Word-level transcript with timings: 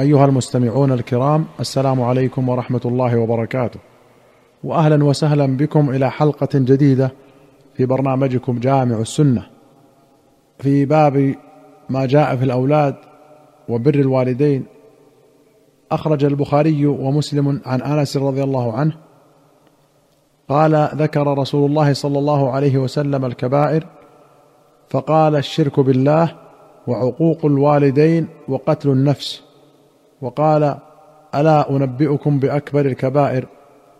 أيها 0.00 0.24
المستمعون 0.24 0.92
الكرام 0.92 1.46
السلام 1.60 2.02
عليكم 2.02 2.48
ورحمة 2.48 2.80
الله 2.84 3.18
وبركاته. 3.18 3.80
واهلا 4.64 5.04
وسهلا 5.04 5.56
بكم 5.56 5.90
إلى 5.90 6.10
حلقة 6.10 6.48
جديدة 6.54 7.12
في 7.76 7.86
برنامجكم 7.86 8.58
جامع 8.58 8.98
السنة. 8.98 9.46
في 10.58 10.84
باب 10.84 11.34
ما 11.90 12.06
جاء 12.06 12.36
في 12.36 12.44
الأولاد 12.44 12.94
وبر 13.68 13.94
الوالدين 13.94 14.64
أخرج 15.92 16.24
البخاري 16.24 16.86
ومسلم 16.86 17.60
عن 17.66 17.82
أنس 17.82 18.16
رضي 18.16 18.42
الله 18.42 18.72
عنه 18.72 18.96
قال 20.48 20.88
ذكر 20.94 21.38
رسول 21.38 21.70
الله 21.70 21.92
صلى 21.92 22.18
الله 22.18 22.50
عليه 22.50 22.78
وسلم 22.78 23.24
الكبائر 23.24 23.86
فقال 24.88 25.36
الشرك 25.36 25.80
بالله 25.80 26.36
وعقوق 26.86 27.44
الوالدين 27.44 28.28
وقتل 28.48 28.90
النفس. 28.90 29.43
وقال 30.22 30.76
ألا 31.34 31.70
أنبئكم 31.70 32.38
بأكبر 32.38 32.86
الكبائر؟ 32.86 33.46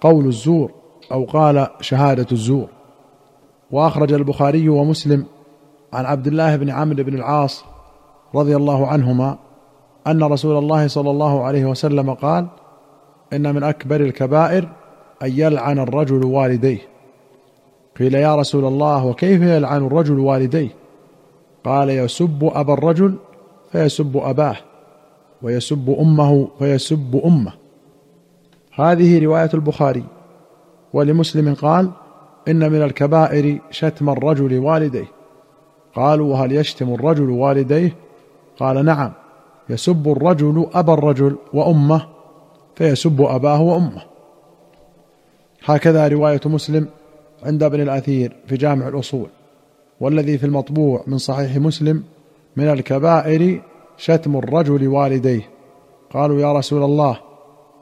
قول 0.01 0.27
الزور 0.27 0.70
أو 1.12 1.25
قال 1.25 1.66
شهادة 1.80 2.27
الزور. 2.33 2.69
وأخرج 3.70 4.12
البخاري 4.12 4.69
ومسلم 4.69 5.27
عن 5.92 6.05
عبد 6.05 6.27
الله 6.27 6.56
بن 6.56 6.70
عمرو 6.70 7.05
بن 7.05 7.15
العاص 7.15 7.65
رضي 8.34 8.56
الله 8.56 8.87
عنهما 8.87 9.39
أن 10.06 10.23
رسول 10.23 10.59
الله 10.59 10.87
صلى 10.87 11.11
الله 11.11 11.42
عليه 11.42 11.65
وسلم 11.65 12.15
قال 12.15 12.47
إن 13.33 13.55
من 13.55 13.62
أكبر 13.62 14.01
الكبائر 14.01 14.69
أن 15.23 15.31
يلعن 15.33 15.78
الرجل 15.78 16.25
والديه. 16.25 16.78
قيل 17.98 18.15
يا 18.15 18.37
رسول 18.37 18.65
الله 18.65 19.06
وكيف 19.06 19.42
يلعن 19.42 19.87
الرجل 19.87 20.19
والديه؟ 20.19 20.69
قال 21.65 21.91
يسب 21.91 22.51
أبا 22.55 22.73
الرجل 22.73 23.15
فيسب 23.73 24.17
أباه. 24.17 24.56
ويسب 25.45 25.97
أمه 26.01 26.48
فيسب 26.59 27.21
أمه. 27.25 27.53
هذه 28.75 29.25
رواية 29.25 29.51
البخاري. 29.55 30.05
ولمسلم 30.92 31.55
قال 31.55 31.91
إن 32.48 32.73
من 32.73 32.83
الكبائر 32.83 33.61
شتم 33.70 34.11
الرجل 34.11 34.59
والديه. 34.59 35.06
قالوا 35.95 36.33
وهل 36.33 36.53
يشتم 36.53 36.95
الرجل 36.95 37.31
والديه؟ 37.31 37.97
قال 38.59 38.84
نعم. 38.84 39.12
يسب 39.70 40.09
الرجل 40.09 40.67
أبا 40.75 40.95
الرجل 40.95 41.37
وأمه 41.53 42.06
فيسب 42.75 43.22
أباه 43.22 43.62
وأمه. 43.62 44.03
هكذا 45.65 46.09
رواية 46.09 46.41
مسلم 46.47 46.89
عند 47.42 47.62
ابن 47.62 47.81
الأثير 47.81 48.37
في 48.47 48.56
جامع 48.56 48.89
الأصول. 48.89 49.27
والذي 50.00 50.39
في 50.39 50.47
المطبوع 50.47 51.05
من 51.06 51.19
صحيح 51.19 51.56
مسلم 51.56 52.03
من 52.56 52.69
الكبائر 52.69 53.61
شتم 53.97 54.37
الرجل 54.37 54.89
والديه. 54.89 55.50
قالوا 56.14 56.41
يا 56.41 56.53
رسول 56.53 56.83
الله 56.83 57.20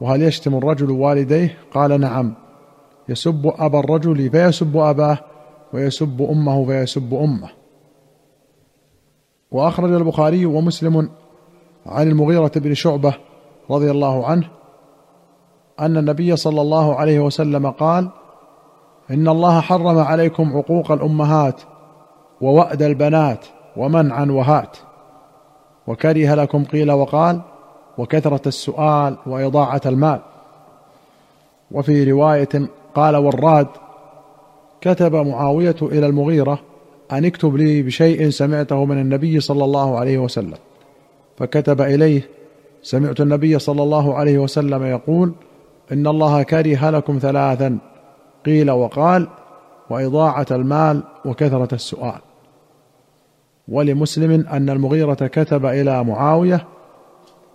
وهل 0.00 0.22
يشتم 0.22 0.54
الرجل 0.54 0.90
والديه؟ 0.90 1.58
قال 1.74 2.00
نعم. 2.00 2.34
يسب 3.08 3.52
أبا 3.58 3.78
الرجل 3.78 4.30
فيسب 4.30 4.76
أباه 4.76 5.18
ويسب 5.72 6.22
أمه 6.30 6.66
فيسب 6.66 7.14
أمه. 7.14 7.48
وأخرج 9.50 9.92
البخاري 9.92 10.46
ومسلم 10.46 11.10
عن 11.86 12.08
المغيرة 12.08 12.52
بن 12.56 12.74
شعبة 12.74 13.14
رضي 13.70 13.90
الله 13.90 14.26
عنه 14.26 14.48
أن 15.80 15.96
النبي 15.96 16.36
صلى 16.36 16.60
الله 16.60 16.94
عليه 16.94 17.20
وسلم 17.20 17.70
قال 17.70 18.10
إن 19.10 19.28
الله 19.28 19.60
حرم 19.60 19.98
عليكم 19.98 20.56
عقوق 20.56 20.92
الأمهات 20.92 21.60
ووأد 22.40 22.82
البنات 22.82 23.46
ومنعا 23.76 24.24
وهات. 24.24 24.76
وكره 25.86 26.34
لكم 26.34 26.64
قيل 26.64 26.92
وقال 26.92 27.40
وكثرة 27.98 28.42
السؤال 28.46 29.16
وإضاعة 29.26 29.80
المال. 29.86 30.20
وفي 31.70 32.10
رواية 32.12 32.48
قال 32.94 33.16
والراد 33.16 33.66
كتب 34.80 35.14
معاوية 35.14 35.76
إلى 35.82 36.06
المغيرة 36.06 36.58
أن 37.12 37.24
اكتب 37.24 37.56
لي 37.56 37.82
بشيء 37.82 38.30
سمعته 38.30 38.84
من 38.84 39.00
النبي 39.00 39.40
صلى 39.40 39.64
الله 39.64 39.98
عليه 39.98 40.18
وسلم. 40.18 40.58
فكتب 41.38 41.80
إليه 41.80 42.28
سمعت 42.82 43.20
النبي 43.20 43.58
صلى 43.58 43.82
الله 43.82 44.14
عليه 44.14 44.38
وسلم 44.38 44.86
يقول 44.86 45.32
إن 45.92 46.06
الله 46.06 46.42
كره 46.42 46.90
لكم 46.90 47.18
ثلاثا 47.18 47.78
قيل 48.46 48.70
وقال 48.70 49.28
وإضاعة 49.90 50.46
المال 50.50 51.02
وكثرة 51.24 51.74
السؤال. 51.74 52.20
ولمسلم 53.68 54.46
أن 54.48 54.70
المغيرة 54.70 55.14
كتب 55.14 55.66
إلى 55.66 56.04
معاوية 56.04 56.66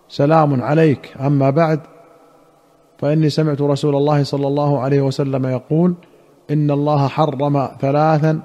سلام 0.10 0.62
عليك 0.62 1.16
أما 1.20 1.50
بعد 1.50 1.80
فإني 2.98 3.30
سمعت 3.30 3.62
رسول 3.62 3.96
الله 3.96 4.24
صلى 4.24 4.48
الله 4.48 4.80
عليه 4.80 5.02
وسلم 5.02 5.46
يقول 5.46 5.96
إن 6.52 6.72
الله 6.72 7.08
حرم 7.08 7.70
ثلاثا 7.82 8.40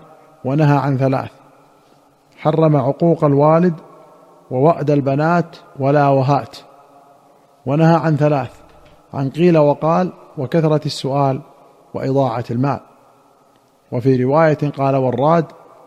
ونهى 0.45 0.77
عن 0.77 0.99
ثلاث 0.99 1.31
حرم 2.37 2.77
عقوق 2.77 3.25
الوالد 3.25 3.75
ووأد 4.51 4.91
البنات 4.91 5.57
ولا 5.79 6.09
وهات 6.09 6.57
ونهى 7.67 7.95
عن 7.95 8.17
ثلاث 8.17 8.51
عن 9.15 9.31
قيل 9.31 9.59
وقال 9.59 10.13
وكثرة 10.39 10.81
السؤال 10.87 11.41
وإضاعة 11.95 12.45
المال. 12.51 12.81
وفي 13.93 14.25
رواية 14.25 14.71
قال 14.79 14.97
والراد 14.97 15.45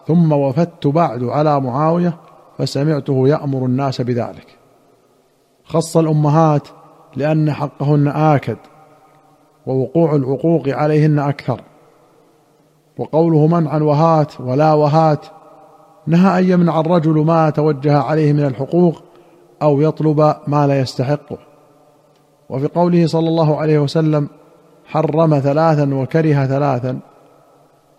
ثم 0.08 0.32
وفدت 0.32 0.88
بعد 0.88 1.24
على 1.24 1.62
معاوية 1.62 2.18
فسمعته 2.58 3.28
يأمر 3.28 3.66
الناس 3.66 4.02
بذلك. 4.02 4.58
خص 5.64 5.98
الأمهات 5.98 6.68
لأن 7.16 7.52
حقهن 7.52 8.08
آكد 8.08 8.58
ووقوع 9.66 10.16
العقوق 10.16 10.70
عليهن 10.70 11.20
أكثر. 11.20 11.62
وقوله 12.98 13.48
منعا 13.48 13.80
وهات 13.80 14.42
ولا 14.42 14.74
وهات 14.74 15.26
نهى 16.08 16.40
أن 16.40 16.50
يمنع 16.50 16.80
الرجل 16.80 17.26
ما 17.26 17.50
توجه 17.50 17.98
عليه 17.98 18.34
من 18.34 18.46
الحقوق 18.46 19.04
أو 19.62 19.82
يطلب 19.82 20.36
ما 20.48 20.68
لا 20.68 20.80
يستحقه. 20.80 21.38
وفي 22.50 22.68
قوله 22.68 23.08
صلى 23.08 23.28
الله 23.28 23.58
عليه 23.58 23.80
وسلم 23.80 24.30
حرم 24.86 25.40
ثلاثا 25.40 25.96
وكره 25.96 26.46
ثلاثا 26.46 27.00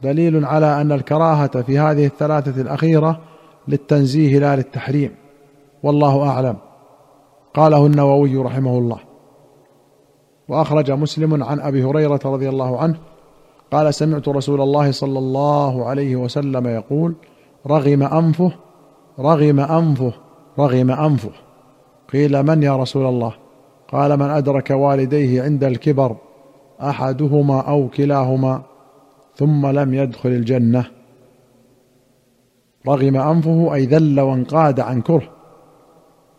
دليل 0.03 0.45
على 0.45 0.81
أن 0.81 0.93
الكراهة 0.93 1.63
في 1.63 1.79
هذه 1.79 2.07
الثلاثة 2.07 2.61
الأخيرة 2.61 3.21
للتنزيه 3.69 4.39
لا 4.39 4.57
للتحريم. 4.57 5.15
والله 5.83 6.29
أعلم. 6.29 6.57
قاله 7.55 7.87
النووي 7.87 8.37
رحمه 8.37 8.79
الله. 8.79 8.99
وأخرج 10.49 10.91
مسلم 10.91 11.45
عن 11.45 11.61
أبي 11.61 11.85
هريرة 11.85 12.21
رضي 12.25 12.49
الله 12.49 12.79
عنه 12.79 12.97
قال 13.73 13.95
سمعت 13.95 14.29
رسول 14.29 14.61
الله 14.61 14.91
صلى 14.91 15.19
الله 15.19 15.87
عليه 15.87 16.17
وسلم 16.17 16.67
يقول 16.67 17.15
رغم 17.67 18.03
أنفه 18.03 18.53
رغم 19.19 19.61
أنفه 19.61 20.13
رغم 20.59 20.91
أنفه. 20.91 21.31
قيل 22.13 22.43
من 22.43 22.63
يا 22.63 22.77
رسول 22.77 23.07
الله؟ 23.07 23.33
قال 23.93 24.17
من 24.17 24.31
أدرك 24.31 24.71
والديه 24.71 25.43
عند 25.43 25.65
الكبر 25.65 26.17
أحدهما 26.81 27.61
أو 27.61 27.89
كلاهما؟ 27.89 28.63
ثم 29.37 29.67
لم 29.67 29.95
يدخل 29.95 30.29
الجنة. 30.29 30.85
رغم 32.89 33.17
أنفه 33.17 33.75
أي 33.75 33.87
ذل 33.87 34.21
وانقاد 34.21 34.81
عن 34.81 35.01
كره. 35.01 35.29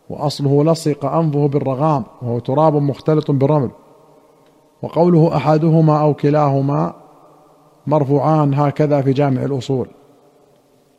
وأصله 0.09 0.63
لصق 0.63 1.05
أنفه 1.05 1.47
بالرغام 1.47 2.03
وهو 2.21 2.39
تراب 2.39 2.75
مختلط 2.75 3.31
بالرمل. 3.31 3.69
وقوله 4.81 5.35
أحدهما 5.35 6.01
أو 6.01 6.13
كلاهما 6.13 6.93
مرفوعان 7.87 8.53
هكذا 8.53 9.01
في 9.01 9.13
جامع 9.13 9.43
الأصول. 9.43 9.87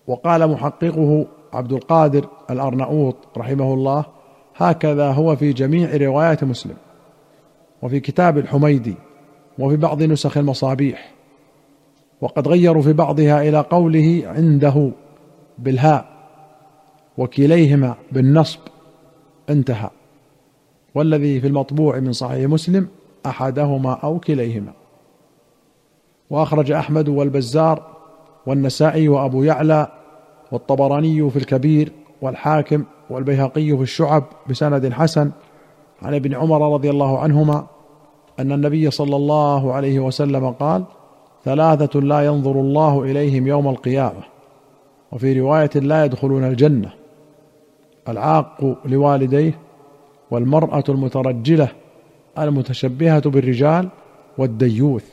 وقال 0.06 0.50
محققه 0.50 1.26
عبد 1.52 1.72
القادر 1.72 2.28
الأرناؤوط 2.50 3.16
رحمه 3.36 3.74
الله 3.74 4.04
هكذا 4.56 5.12
هو 5.12 5.36
في 5.36 5.52
جميع 5.52 5.96
روايات 5.96 6.44
مسلم. 6.44 6.76
وفي 7.82 8.00
كتاب 8.00 8.38
الحميدي 8.38 8.94
وفي 9.58 9.76
بعض 9.76 10.02
نسخ 10.02 10.36
المصابيح. 10.36 11.17
وقد 12.20 12.48
غيروا 12.48 12.82
في 12.82 12.92
بعضها 12.92 13.48
إلى 13.48 13.60
قوله 13.60 14.22
عنده 14.26 14.90
بالهاء 15.58 16.06
وكليهما 17.18 17.94
بالنصب 18.12 18.60
انتهى. 19.50 19.90
والذي 20.94 21.40
في 21.40 21.46
المطبوع 21.46 21.98
من 21.98 22.12
صحيح 22.12 22.50
مسلم 22.50 22.88
أحدهما 23.26 23.92
أو 23.92 24.18
كليهما. 24.18 24.72
وأخرج 26.30 26.70
أحمد 26.70 27.08
والبزار 27.08 27.82
والنسائي 28.46 29.08
وأبو 29.08 29.42
يعلى 29.42 29.88
والطبراني 30.52 31.30
في 31.30 31.36
الكبير 31.36 31.92
والحاكم 32.22 32.84
والبيهقي 33.10 33.76
في 33.76 33.82
الشعب 33.82 34.24
بسند 34.50 34.92
حسن 34.92 35.30
عن 36.02 36.14
ابن 36.14 36.34
عمر 36.34 36.74
رضي 36.74 36.90
الله 36.90 37.18
عنهما 37.18 37.66
أن 38.38 38.52
النبي 38.52 38.90
صلى 38.90 39.16
الله 39.16 39.72
عليه 39.72 40.00
وسلم 40.00 40.50
قال 40.50 40.84
ثلاثة 41.44 42.00
لا 42.00 42.26
ينظر 42.26 42.60
الله 42.60 43.02
إليهم 43.02 43.46
يوم 43.46 43.68
القيامة. 43.68 44.22
وفي 45.12 45.40
رواية 45.40 45.70
لا 45.74 46.04
يدخلون 46.04 46.44
الجنة. 46.44 46.90
العاق 48.08 48.78
لوالديه 48.84 49.58
والمرأة 50.30 50.84
المترجلة 50.88 51.68
المتشبهة 52.38 53.30
بالرجال 53.30 53.88
والديوث. 54.38 55.10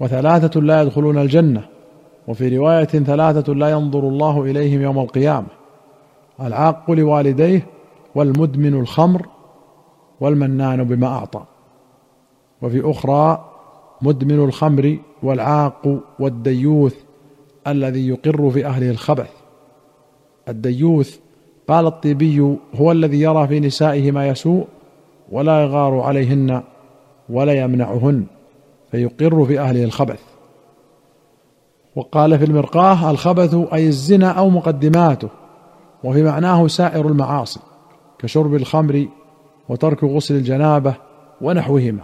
وثلاثة 0.00 0.60
لا 0.60 0.82
يدخلون 0.82 1.18
الجنة. 1.18 1.62
وفي 2.28 2.56
رواية 2.56 2.84
ثلاثة 2.84 3.52
لا 3.52 3.70
ينظر 3.70 4.00
الله 4.00 4.42
إليهم 4.42 4.82
يوم 4.82 4.98
القيامة. 4.98 5.46
العاق 6.40 6.90
لوالديه 6.90 7.66
والمدمن 8.14 8.74
الخمر 8.74 9.26
والمنان 10.20 10.84
بما 10.84 11.06
أعطى. 11.06 11.44
وفي 12.62 12.90
أخرى 12.90 13.47
مدمن 14.02 14.44
الخمر 14.44 14.98
والعاق 15.22 16.00
والديوث 16.18 16.94
الذي 17.66 18.08
يقر 18.08 18.50
في 18.50 18.66
أهله 18.66 18.90
الخبث. 18.90 19.30
الديوث 20.48 21.18
قال 21.68 21.86
الطيبي 21.86 22.56
هو 22.74 22.92
الذي 22.92 23.20
يرى 23.20 23.48
في 23.48 23.60
نسائه 23.60 24.10
ما 24.10 24.28
يسوء 24.28 24.66
ولا 25.32 25.62
يغار 25.62 26.00
عليهن 26.00 26.62
ولا 27.28 27.52
يمنعهن 27.52 28.24
فيقر 28.90 29.44
في 29.44 29.60
أهله 29.60 29.84
الخبث. 29.84 30.20
وقال 31.96 32.38
في 32.38 32.44
المرقاه 32.44 33.10
الخبث 33.10 33.54
أي 33.72 33.86
الزنا 33.86 34.30
أو 34.30 34.50
مقدماته 34.50 35.28
وفي 36.04 36.22
معناه 36.22 36.66
سائر 36.66 37.06
المعاصي 37.06 37.60
كشرب 38.18 38.54
الخمر 38.54 39.06
وترك 39.68 40.04
غسل 40.04 40.34
الجنابة 40.34 40.94
ونحوهما. 41.40 42.02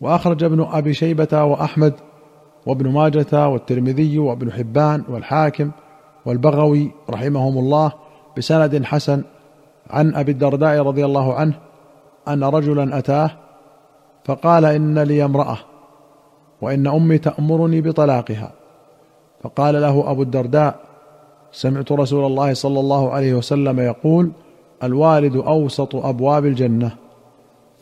وأخرج 0.00 0.44
ابن 0.44 0.66
أبي 0.72 0.94
شيبة 0.94 1.44
وأحمد 1.44 1.94
وابن 2.66 2.92
ماجة 2.92 3.48
والترمذي 3.48 4.18
وابن 4.18 4.52
حبان 4.52 5.04
والحاكم 5.08 5.70
والبغوي 6.26 6.90
رحمهم 7.10 7.58
الله 7.58 7.92
بسند 8.36 8.84
حسن 8.84 9.22
عن 9.90 10.14
أبي 10.14 10.32
الدرداء 10.32 10.82
رضي 10.82 11.04
الله 11.04 11.34
عنه 11.34 11.54
أن 12.28 12.44
رجلا 12.44 12.98
أتاه 12.98 13.30
فقال 14.24 14.64
إن 14.64 14.98
لي 14.98 15.24
امرأة 15.24 15.58
وإن 16.62 16.86
أمي 16.86 17.18
تأمرني 17.18 17.80
بطلاقها. 17.80 18.52
فقال 19.42 19.82
له 19.82 20.10
أبو 20.10 20.22
الدرداء 20.22 20.80
سمعت 21.52 21.92
رسول 21.92 22.26
الله 22.26 22.54
صلى 22.54 22.80
الله 22.80 23.10
عليه 23.10 23.34
وسلم 23.34 23.80
يقول 23.80 24.30
الوالد 24.82 25.36
أوسط 25.36 25.96
أبواب 25.96 26.46
الجنة. 26.46 26.90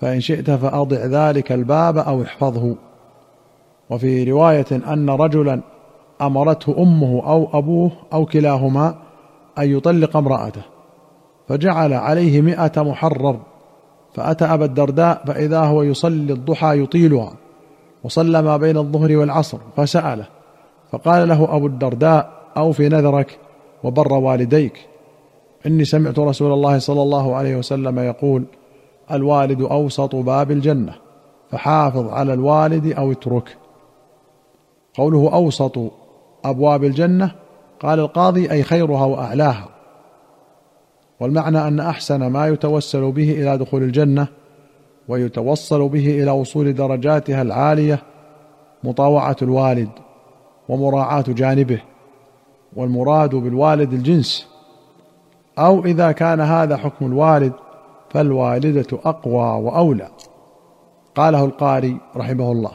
فإن 0.05 0.21
شئت 0.21 0.51
فأضع 0.51 0.97
ذلك 0.97 1.53
الباب 1.53 1.99
أو 1.99 2.23
احفظه. 2.23 2.75
وفي 3.91 4.31
رواية 4.31 4.67
أن 4.73 5.11
رجلا 5.11 5.61
أمرته 6.23 6.83
أمه 6.83 7.23
أو 7.27 7.59
أبوه 7.59 7.93
أو 8.13 8.27
كلاهما 8.27 8.95
أن 9.59 9.77
يطلق 9.77 10.17
امرأته 10.17 10.63
فجعل 11.49 11.93
عليه 11.93 12.41
مائه 12.43 12.73
محرر 12.77 13.41
فأتى 14.15 14.45
أبا 14.45 14.65
الدرداء 14.65 15.23
فإذا 15.27 15.61
هو 15.61 15.83
يصلي 15.83 16.33
الضحى 16.33 16.83
يطيلها 16.83 17.33
وصلى 18.05 18.43
ما 18.43 18.57
بين 18.57 18.77
الظهر 18.77 19.17
والعصر 19.17 19.59
فسأله 19.77 20.27
فقال 20.93 21.29
له 21.29 21.57
أبو 21.57 21.67
الدرداء 21.67 22.33
أوفي 22.57 22.89
نذرك 22.89 23.39
وبر 23.85 24.13
والديك. 24.13 24.87
إني 25.67 25.85
سمعت 25.85 26.19
رسول 26.19 26.53
الله 26.53 26.79
صلى 26.79 27.03
الله 27.03 27.35
عليه 27.35 27.57
وسلم 27.57 27.99
يقول 27.99 28.45
الوالد 29.13 29.63
أوسط 29.63 30.17
باب 30.17 30.51
الجنة 30.51 30.95
فحافظ 31.51 32.09
على 32.09 32.33
الوالد 32.33 32.93
أو 32.93 33.13
اترك. 33.13 33.57
قوله 34.95 35.35
أوسط 35.35 35.79
أبواب 36.45 36.85
الجنة 36.85 37.31
قال 37.81 38.01
القاضي 38.01 38.51
أي 38.51 38.63
خيرها 38.63 39.05
وأعلاها. 39.05 39.69
والمعنى 41.21 41.69
أن 41.69 41.81
أحسن 41.81 42.27
ما 42.27 42.49
يتوسل 42.49 43.13
به 43.13 43.33
إلى 43.33 43.59
دخول 43.59 43.83
الجنة 43.83 44.27
ويتوصل 45.09 45.89
به 45.89 46.23
إلى 46.23 46.31
وصول 46.31 46.75
درجاتها 46.75 47.43
العالية 47.43 48.03
مطاوعة 48.85 49.37
الوالد 49.43 49.89
ومراعاة 50.69 51.25
جانبه 51.29 51.81
والمراد 52.77 53.35
بالوالد 53.35 53.93
الجنس. 53.93 54.49
أو 55.59 55.85
إذا 55.85 56.13
كان 56.13 56.41
هذا 56.41 56.77
حكم 56.77 57.07
الوالد 57.07 57.53
فالوالدة 58.15 58.99
أقوى 59.05 59.63
وأولى. 59.65 60.09
قاله 61.15 61.45
القاري 61.45 62.01
رحمه 62.17 62.53
الله. 62.53 62.71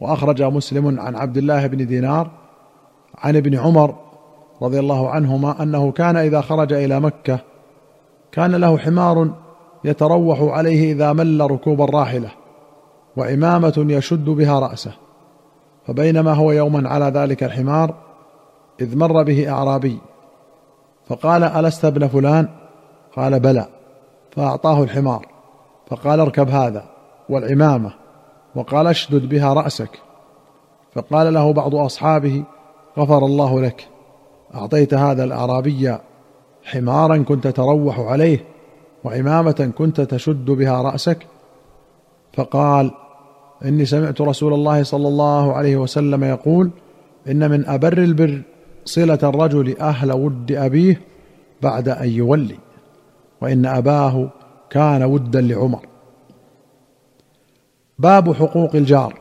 وأخرج 0.00 0.42
مسلم 0.42 1.00
عن 1.00 1.16
عبد 1.16 1.36
الله 1.36 1.66
بن 1.66 1.86
دينار 1.86 2.30
عن 3.18 3.36
ابن 3.36 3.58
عمر 3.58 3.94
رضي 4.62 4.78
الله 4.78 5.10
عنهما 5.10 5.62
أنه 5.62 5.92
كان 5.92 6.16
إذا 6.16 6.40
خرج 6.40 6.72
إلى 6.72 7.00
مكة 7.00 7.38
كان 8.32 8.54
له 8.54 8.78
حمار 8.78 9.30
يتروح 9.84 10.40
عليه 10.40 10.92
إذا 10.92 11.12
مل 11.12 11.50
ركوب 11.50 11.82
الراحلة 11.82 12.30
وعمامة 13.16 13.86
يشد 13.88 14.24
بها 14.24 14.60
رأسه. 14.60 14.92
فبينما 15.86 16.32
هو 16.32 16.52
يوما 16.52 16.88
على 16.88 17.04
ذلك 17.04 17.44
الحمار 17.44 17.94
إذ 18.80 18.96
مر 18.98 19.22
به 19.22 19.50
أعرابي. 19.50 19.98
فقال 21.06 21.44
ألست 21.44 21.84
ابن 21.84 22.08
فلان؟ 22.08 22.48
قال 23.16 23.40
بلى. 23.40 23.77
فأعطاه 24.30 24.82
الحمار 24.82 25.26
فقال 25.90 26.20
اركب 26.20 26.48
هذا 26.48 26.84
والعمامة 27.28 27.90
وقال 28.54 28.86
اشدد 28.86 29.28
بها 29.28 29.52
رأسك. 29.52 29.90
فقال 30.94 31.34
له 31.34 31.52
بعض 31.52 31.74
أصحابه 31.74 32.44
غفر 32.98 33.18
الله 33.24 33.60
لك 33.60 33.88
أعطيت 34.54 34.94
هذا 34.94 35.24
الأعرابي 35.24 35.96
حمارا 36.64 37.16
كنت 37.16 37.46
تروح 37.46 38.00
عليه 38.00 38.44
وعمامة 39.04 39.72
كنت 39.78 40.00
تشد 40.00 40.44
بها 40.44 40.82
رأسك. 40.82 41.26
فقال 42.32 42.90
إني 43.64 43.84
سمعت 43.84 44.20
رسول 44.20 44.54
الله 44.54 44.82
صلى 44.82 45.08
الله 45.08 45.52
عليه 45.52 45.76
وسلم 45.76 46.24
يقول 46.24 46.70
إن 47.28 47.50
من 47.50 47.66
أبر 47.66 47.98
البر 47.98 48.42
صلة 48.84 49.18
الرجل 49.22 49.78
أهل 49.80 50.12
ود 50.12 50.52
أبيه 50.52 51.00
بعد 51.62 51.88
أن 51.88 52.08
يولي. 52.08 52.67
وإن 53.40 53.66
أباه 53.66 54.28
كان 54.70 55.02
ودا 55.02 55.40
لعمر. 55.40 55.86
باب 57.98 58.32
حقوق 58.32 58.74
الجار. 58.74 59.18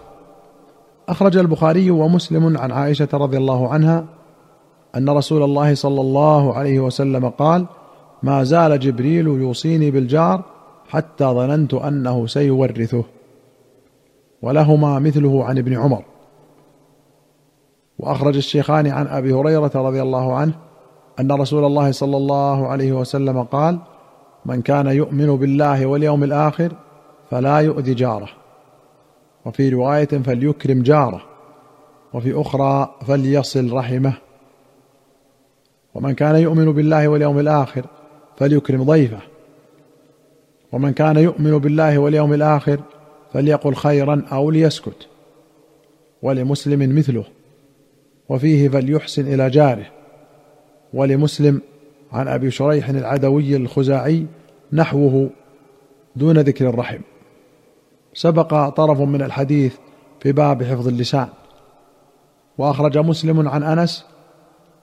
أخرج 1.09 1.37
البخاري 1.37 1.91
ومسلم 1.91 2.57
عن 2.57 2.71
عائشة 2.71 3.07
رضي 3.13 3.37
الله 3.37 3.69
عنها 3.69 4.05
أن 4.95 5.09
رسول 5.09 5.43
الله 5.43 5.75
صلى 5.75 6.01
الله 6.01 6.53
عليه 6.53 6.79
وسلم 6.79 7.29
قال 7.29 7.65
ما 8.23 8.43
زال 8.43 8.79
جبريل 8.79 9.27
يوصيني 9.27 9.91
بالجار 9.91 10.43
حتى 10.89 11.25
ظننت 11.25 11.73
أنه 11.73 12.27
سيورثه. 12.27 13.03
ولهما 14.41 14.99
مثله 14.99 15.43
عن 15.43 15.57
ابن 15.57 15.77
عمر. 15.77 16.03
وأخرج 17.99 18.35
الشيخان 18.37 18.87
عن 18.87 19.07
أبي 19.07 19.33
هريرة 19.33 19.71
رضي 19.75 20.01
الله 20.01 20.33
عنه 20.33 20.53
أن 21.19 21.31
رسول 21.31 21.65
الله 21.65 21.91
صلى 21.91 22.17
الله 22.17 22.67
عليه 22.67 22.91
وسلم 22.91 23.43
قال 23.43 23.79
من 24.47 24.61
كان 24.61 24.87
يؤمن 24.87 25.35
بالله 25.35 25.85
واليوم 25.85 26.23
الآخر 26.23 26.71
فلا 27.31 27.57
يؤذي 27.57 27.93
جاره. 27.93 28.29
وفي 29.45 29.69
رواية 29.69 30.05
فليكرم 30.05 30.81
جاره 30.81 31.21
وفي 32.13 32.41
أخرى 32.41 32.95
فليصل 33.07 33.71
رحمه. 33.71 34.13
ومن 35.93 36.13
كان 36.13 36.35
يؤمن 36.35 36.71
بالله 36.71 37.07
واليوم 37.07 37.39
الآخر 37.39 37.85
فليكرم 38.37 38.83
ضيفه. 38.83 39.19
ومن 40.71 40.93
كان 40.93 41.17
يؤمن 41.17 41.57
بالله 41.57 41.97
واليوم 41.97 42.33
الآخر 42.33 42.79
فليقل 43.33 43.75
خيرا 43.75 44.25
أو 44.31 44.51
ليسكت 44.51 45.07
ولمسلم 46.21 46.97
مثله. 46.97 47.23
وفيه 48.29 48.69
فليحسن 48.69 49.33
إلى 49.33 49.49
جاره 49.49 49.85
ولمسلم 50.93 51.61
عن 52.11 52.27
أبي 52.27 52.51
شريح 52.51 52.89
العدوي 52.89 53.55
الخزاعي 53.55 54.25
نحوه 54.73 55.29
دون 56.15 56.39
ذكر 56.39 56.69
الرحم. 56.69 56.99
سبق 58.13 58.69
طرف 58.69 59.01
من 59.01 59.21
الحديث 59.21 59.75
في 60.19 60.31
باب 60.31 60.63
حفظ 60.63 60.87
اللسان. 60.87 61.27
وأخرج 62.57 62.97
مسلم 62.97 63.47
عن 63.47 63.63
أنس 63.63 64.05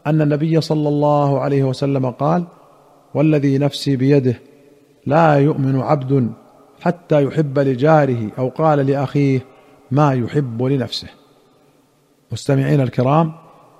أن 0.06 0.22
النبي 0.22 0.60
صلى 0.60 0.88
الله 0.88 1.40
عليه 1.40 1.64
وسلم 1.64 2.10
قال 2.10 2.44
والذي 3.14 3.58
نفسي 3.58 3.96
بيده 3.96 4.40
لا 5.06 5.34
يؤمن 5.34 5.80
عبد 5.80 6.32
حتى 6.80 7.24
يحب 7.24 7.58
لجاره 7.58 8.30
أو 8.38 8.48
قال 8.48 8.86
لأخيه 8.86 9.40
ما 9.90 10.12
يحب 10.12 10.62
لنفسه. 10.62 11.08
مستمعين 12.32 12.80
الكرام 12.80 13.32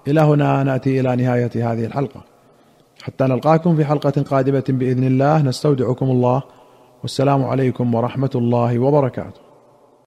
إلى 0.08 0.20
هنا 0.20 0.62
نأتي 0.62 1.00
إلى 1.00 1.16
نهاية 1.16 1.73
هذه 1.73 1.84
الحلقة. 1.84 2.33
حتى 3.04 3.25
نلقاكم 3.25 3.76
في 3.76 3.84
حلقة 3.84 4.23
قادمة 4.23 4.64
بإذن 4.68 5.04
الله. 5.04 5.42
نستودعكم 5.42 6.06
الله. 6.06 6.42
والسلام 7.02 7.44
عليكم 7.44 7.94
ورحمة 7.94 8.30
الله 8.34 8.78
وبركاته. 8.78 9.43